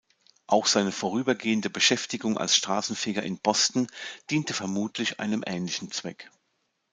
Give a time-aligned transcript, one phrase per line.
[0.47, 3.85] Auch seine vorübergehende Beschäftigung als Straßenfeger in Boston
[4.31, 6.31] diente vermutlich einem ähnlichen Zweck.